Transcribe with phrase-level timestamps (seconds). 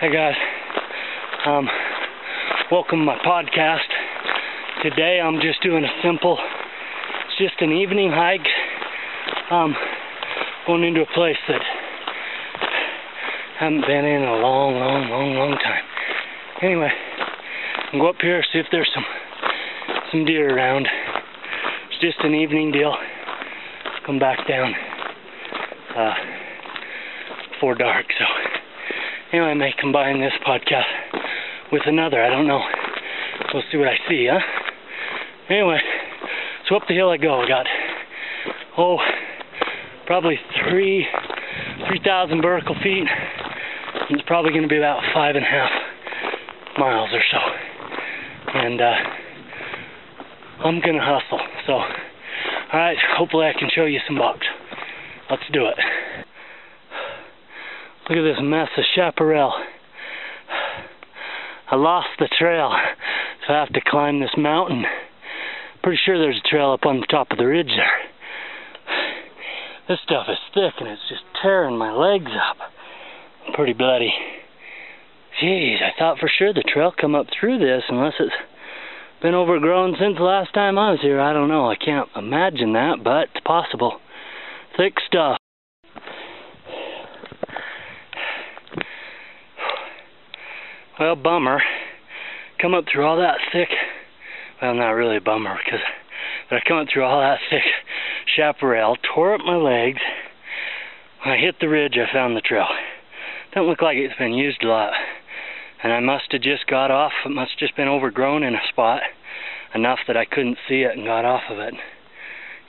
[0.00, 0.36] Hey guys,
[1.44, 1.68] um,
[2.70, 3.88] welcome to my podcast.
[4.80, 6.38] Today I'm just doing a simple,
[7.26, 8.46] it's just an evening hike.
[9.50, 9.74] Um,
[10.68, 11.60] going into a place that
[12.60, 15.82] I haven't been in a long, long, long, long time.
[16.62, 16.90] Anyway,
[17.92, 19.04] I'll go up here see if there's some
[20.12, 20.86] some deer around.
[21.90, 22.94] It's just an evening deal.
[24.06, 24.72] Come back down
[25.96, 26.14] uh,
[27.50, 28.06] before dark.
[28.16, 28.24] So
[29.32, 30.84] anyway, I may combine this podcast
[31.72, 32.22] with another.
[32.22, 32.60] I don't know.
[33.52, 34.40] We'll see what I see, huh?
[35.50, 35.78] Anyway,
[36.68, 37.40] so up the hill I go.
[37.40, 37.66] I got
[38.76, 38.98] oh,
[40.06, 40.38] probably
[40.68, 41.06] three
[41.88, 43.06] three thousand vertical feet.
[44.10, 45.70] It's probably going to be about five and a half
[46.78, 47.38] miles or so,
[48.54, 48.94] and uh,
[50.64, 51.40] I'm gonna hustle.
[51.66, 51.84] So, all
[52.72, 52.96] right.
[53.16, 54.46] Hopefully, I can show you some bucks.
[55.30, 55.76] Let's do it.
[58.08, 59.52] Look at this mess of chaparral.
[61.70, 62.72] I lost the trail,
[63.46, 64.84] so I have to climb this mountain.
[65.82, 68.00] Pretty sure there's a trail up on the top of the ridge there.
[69.88, 72.56] This stuff is thick and it's just tearing my legs up.
[73.54, 74.12] Pretty bloody.
[75.42, 78.32] Jeez, I thought for sure the trail come up through this unless it's
[79.22, 81.20] been overgrown since the last time I was here.
[81.20, 81.70] I don't know.
[81.70, 83.98] I can't imagine that, but it's possible.
[84.76, 85.37] Thick stuff.
[91.08, 91.62] Well, bummer.
[92.60, 93.70] Come up through all that thick,
[94.60, 95.80] well, not really a bummer, because
[96.50, 97.62] but I come up through all that thick
[98.36, 100.02] chaparral, tore up my legs.
[101.24, 102.66] When I hit the ridge, I found the trail.
[103.54, 104.92] Don't look like it's been used a lot.
[105.82, 108.68] And I must have just got off, it must have just been overgrown in a
[108.68, 109.00] spot
[109.74, 111.72] enough that I couldn't see it and got off of it.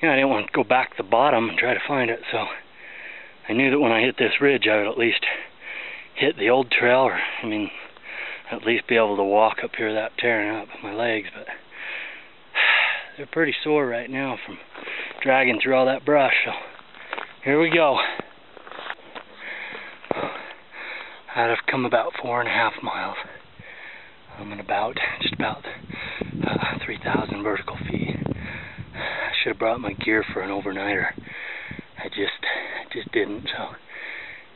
[0.00, 2.08] You know, I didn't want to go back to the bottom and try to find
[2.08, 2.46] it, so
[3.48, 5.26] I knew that when I hit this ridge, I would at least
[6.14, 7.72] hit the old trail, or, I mean,
[8.50, 11.46] at least be able to walk up here without tearing up my legs, but
[13.16, 14.58] they're pretty sore right now from
[15.22, 16.52] dragging through all that brush, so
[17.44, 17.98] here we go.
[21.34, 23.16] I'd have come about four and a half miles.
[24.38, 28.16] I'm at about, just about uh, 3,000 vertical feet.
[28.94, 31.06] I should have brought my gear for an overnighter.
[31.98, 32.44] I just,
[32.92, 33.74] just didn't, so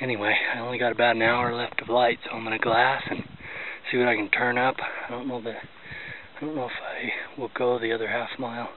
[0.00, 3.22] anyway, I only got about an hour left of light, so I'm gonna glass and
[3.90, 4.76] see what I can turn up.
[4.80, 5.56] I don't know that
[6.36, 8.68] I don't know if I will go the other half mile.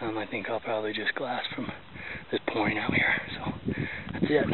[0.00, 1.70] Um, I think I'll probably just glass from
[2.32, 3.14] this point out here.
[3.36, 3.52] So
[4.12, 4.46] that's it.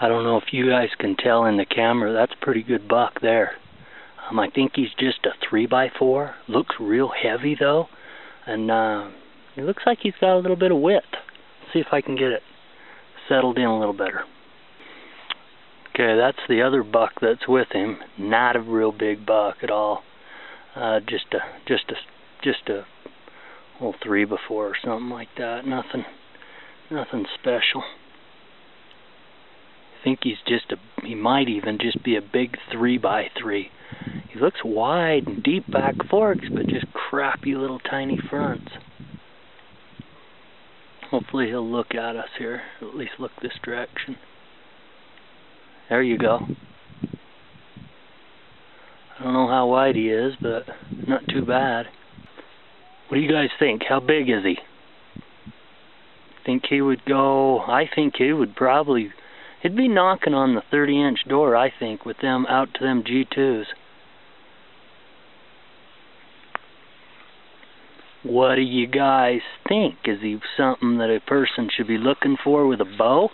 [0.00, 2.12] I don't know if you guys can tell in the camera.
[2.12, 3.52] That's a pretty good buck there.
[4.28, 6.34] Um, I think he's just a three by four.
[6.48, 7.86] Looks real heavy though,
[8.46, 9.10] and uh,
[9.56, 11.06] it looks like he's got a little bit of width.
[11.72, 12.42] See if I can get it
[13.28, 14.24] settled in a little better.
[15.94, 17.98] Okay, that's the other buck that's with him.
[18.18, 20.02] Not a real big buck at all.
[20.74, 21.38] Uh, just a,
[21.68, 21.94] just a,
[22.42, 22.84] just a,
[23.74, 25.64] little three before or something like that.
[25.64, 26.04] Nothing,
[26.90, 27.84] nothing special.
[30.00, 33.70] I think he's just a, he might even just be a big three by three.
[34.32, 38.72] He looks wide and deep back forks, but just crappy little tiny fronts.
[41.12, 44.16] Hopefully he'll look at us here, at least look this direction.
[45.88, 46.40] There you go.
[49.18, 50.64] I don't know how wide he is, but
[51.06, 51.86] not too bad.
[53.08, 53.82] What do you guys think?
[53.88, 54.58] How big is he?
[56.44, 59.10] Think he would go, I think he would probably,
[59.62, 63.02] he'd be knocking on the 30 inch door, I think, with them out to them
[63.02, 63.64] G2s.
[68.24, 69.96] What do you guys think?
[70.06, 73.28] Is he something that a person should be looking for with a bow?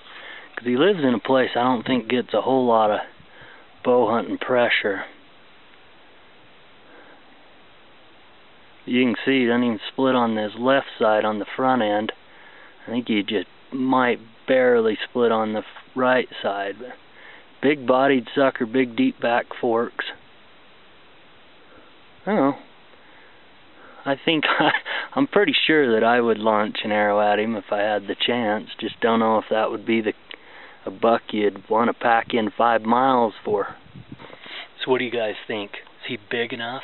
[0.60, 3.00] Because he lives in a place I don't think gets a whole lot of
[3.82, 5.04] bow hunting pressure.
[8.84, 12.12] You can see he doesn't even split on his left side on the front end.
[12.86, 15.62] I think he just might barely split on the
[15.96, 16.74] right side.
[16.78, 16.92] But
[17.62, 20.06] big bodied sucker, big deep back forks.
[22.26, 22.58] I don't know.
[24.04, 24.72] I think I,
[25.14, 28.16] I'm pretty sure that I would launch an arrow at him if I had the
[28.26, 28.68] chance.
[28.78, 30.12] Just don't know if that would be the
[30.86, 33.76] a buck you'd want to pack in five miles for.
[34.84, 35.72] So what do you guys think?
[35.72, 36.82] Is he big enough?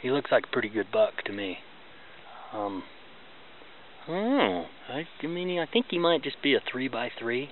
[0.00, 1.58] He looks like a pretty good buck to me.
[2.52, 2.82] Um,
[4.08, 7.50] I I mean, I think he might just be a three by three,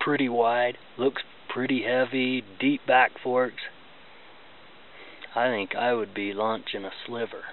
[0.00, 3.62] pretty wide, looks pretty heavy, deep back forks.
[5.34, 7.44] I think I would be launching a sliver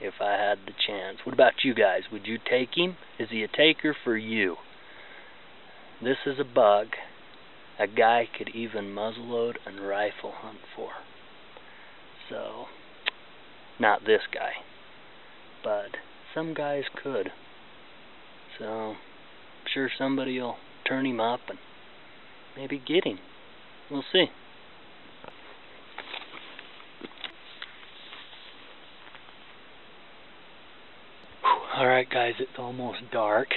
[0.00, 1.18] if I had the chance.
[1.24, 2.02] What about you guys?
[2.12, 2.96] Would you take him?
[3.18, 4.56] Is he a taker for you?
[6.02, 6.88] This is a bug
[7.78, 10.90] a guy could even muzzleload and rifle hunt for.
[12.28, 12.64] So,
[13.78, 14.52] not this guy,
[15.62, 15.96] but
[16.34, 17.30] some guys could.
[18.58, 18.96] So, I'm
[19.72, 20.56] sure somebody will
[20.86, 21.58] turn him up and
[22.56, 23.18] maybe get him.
[23.90, 24.26] We'll see.
[31.78, 33.48] Alright guys, it's almost dark.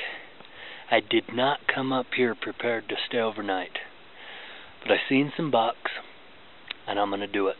[0.92, 3.78] I did not come up here prepared to stay overnight.
[4.82, 5.90] But I seen some bucks,
[6.86, 7.56] and I'm going to do it.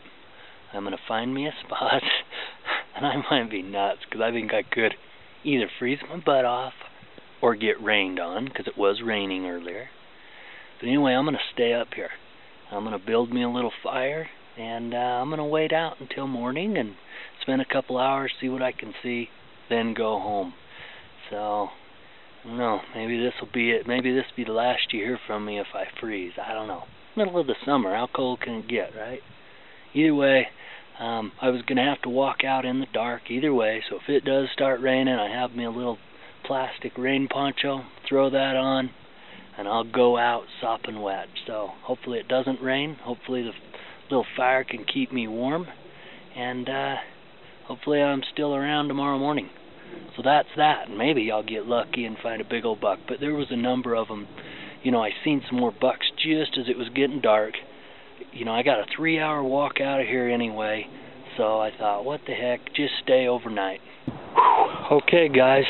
[0.74, 2.02] I'm going to find me a spot,
[2.96, 4.92] and I might be nuts, because I think I could
[5.44, 6.74] either freeze my butt off
[7.40, 9.88] or get rained on, because it was raining earlier.
[10.78, 12.10] But anyway, I'm going to stay up here.
[12.70, 16.00] I'm going to build me a little fire, and uh, I'm going to wait out
[16.00, 16.96] until morning and
[17.40, 19.30] spend a couple hours, see what I can see,
[19.70, 20.52] then go home.
[21.30, 21.68] So,
[22.44, 23.86] Know, maybe this will be it.
[23.86, 26.32] Maybe this will be the last you hear from me if I freeze.
[26.44, 26.84] I don't know.
[27.16, 29.20] Middle of the summer, how cold can it get, right?
[29.94, 30.48] Either way,
[30.98, 33.96] um, I was going to have to walk out in the dark either way, so
[33.96, 35.98] if it does start raining, I have me a little
[36.44, 38.90] plastic rain poncho, throw that on,
[39.56, 41.26] and I'll go out sopping wet.
[41.46, 42.96] So hopefully it doesn't rain.
[43.02, 43.52] Hopefully the
[44.10, 45.66] little fire can keep me warm,
[46.34, 46.96] and uh,
[47.66, 49.50] hopefully I'm still around tomorrow morning.
[50.16, 50.88] So that's that.
[50.88, 53.00] And Maybe I'll get lucky and find a big old buck.
[53.08, 54.26] But there was a number of them.
[54.82, 57.54] You know, I seen some more bucks just as it was getting dark.
[58.32, 60.86] You know, I got a three-hour walk out of here anyway.
[61.36, 63.80] So I thought, what the heck, just stay overnight.
[64.06, 64.98] Whew.
[64.98, 65.64] Okay, guys.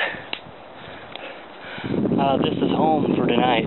[1.84, 3.66] Uh, this is home for tonight.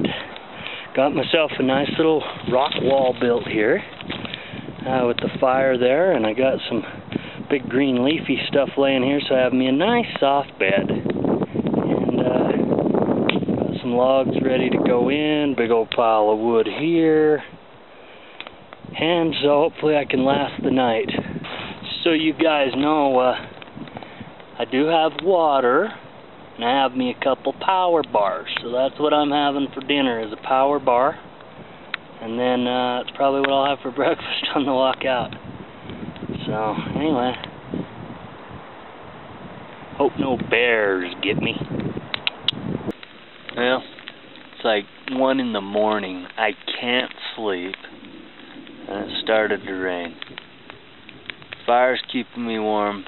[0.96, 3.82] Got myself a nice little rock wall built here
[4.88, 6.84] uh, with the fire there, and I got some
[7.56, 10.90] big green leafy stuff laying here, so I have me a nice soft bed.
[10.90, 12.52] And uh,
[13.56, 17.42] got some logs ready to go in, big old pile of wood here.
[19.00, 21.10] And so hopefully I can last the night.
[22.04, 23.36] So you guys know, uh,
[24.60, 25.86] I do have water,
[26.56, 28.50] and I have me a couple power bars.
[28.64, 31.18] So that's what I'm having for dinner is a power bar.
[32.22, 35.45] And then uh, it's probably what I'll have for breakfast on the walk out.
[36.46, 37.34] So, anyway.
[39.98, 41.56] Hope no bears get me.
[43.56, 43.82] Well,
[44.54, 46.28] it's like 1 in the morning.
[46.38, 47.76] I can't sleep.
[48.88, 50.16] And it started to rain.
[51.66, 53.06] Fire's keeping me warm,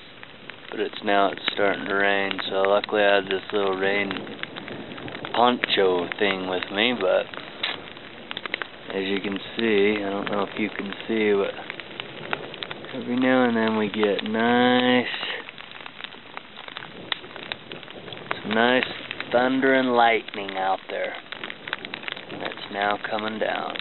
[0.72, 2.32] but it's now it's starting to rain.
[2.50, 4.12] So luckily I had this little rain
[5.36, 7.28] poncho thing with me, but
[8.96, 11.54] as you can see, I don't know if you can see, but
[12.98, 15.06] Every now and then we get nice,
[18.42, 18.84] some nice
[19.32, 21.14] thunder and lightning out there.
[22.32, 23.76] It's now coming down.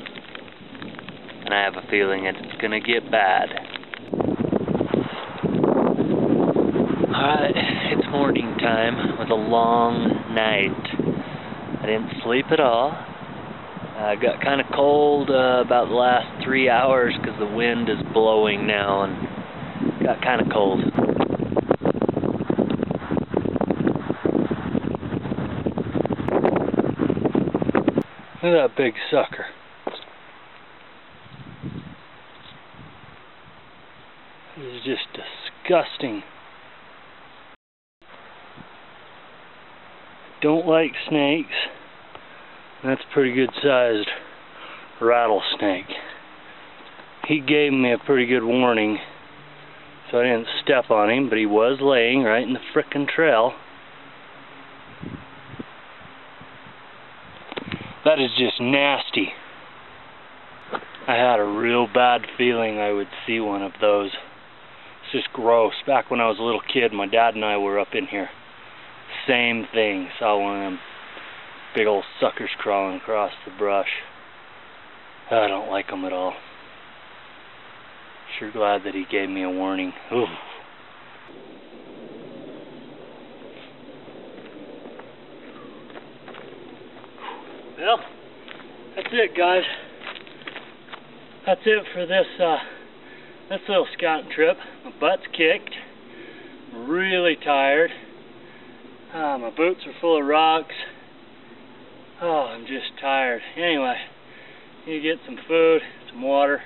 [1.47, 3.49] And I have a feeling it's going to get bad.
[7.09, 11.81] Alright, it's morning time with a long night.
[11.83, 13.06] I didn't sleep at all.
[13.97, 17.97] Uh, got kind of cold uh, about the last three hours because the wind is
[18.13, 20.85] blowing now and got kind of cold.
[28.43, 29.47] Look at that big sucker.
[34.59, 36.23] This is just disgusting.
[40.43, 41.49] Don't like snakes.
[42.85, 44.09] That's a pretty good sized
[45.01, 45.87] rattlesnake.
[47.27, 48.99] He gave me a pretty good warning,
[50.11, 53.55] so I didn't step on him, but he was laying right in the frickin' trail.
[58.05, 59.33] That is just nasty.
[61.09, 64.11] I had a real bad feeling I would see one of those.
[65.03, 65.75] It's just gross.
[65.87, 68.29] Back when I was a little kid, my dad and I were up in here.
[69.27, 70.09] Same thing.
[70.19, 70.81] Saw one of them
[71.77, 73.91] big old suckers crawling across the brush.
[75.31, 76.33] I don't like them at all.
[78.39, 79.93] Sure glad that he gave me a warning.
[80.13, 80.25] Ooh.
[87.79, 87.99] Well,
[88.97, 89.63] that's it guys.
[91.45, 92.57] That's it for this uh,
[93.51, 94.57] this little scouting trip.
[94.83, 95.75] My butt's kicked.
[96.73, 97.91] I'm really tired.
[99.13, 100.75] Uh, my boots are full of rocks.
[102.23, 103.43] Oh, I'm just tired.
[103.57, 103.95] Anyway,
[104.87, 106.63] need to get some food, some water.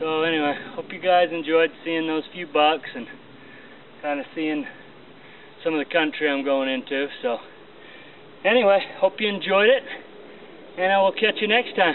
[0.00, 3.06] So anyway, hope you guys enjoyed seeing those few bucks and
[4.00, 4.64] kind of seeing
[5.62, 7.08] some of the country I'm going into.
[7.20, 7.36] So
[8.42, 9.82] anyway, hope you enjoyed it,
[10.78, 11.94] and I will catch you next time.